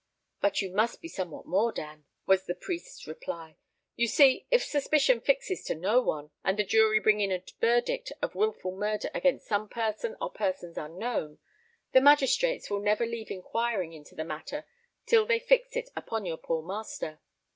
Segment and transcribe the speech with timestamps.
[0.41, 3.57] "But you must be somewhat more, Dan," was the priest's reply.
[3.95, 8.11] "You see, if suspicion fixes to no one, and the jury bring in a verdict
[8.19, 11.37] of wilful murder against some person or persons unknown,
[11.91, 14.65] the magistrates will never leave inquiring into the matter
[15.05, 17.19] till they fix it upon your poor master.